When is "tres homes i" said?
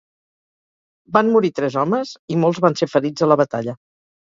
1.59-2.41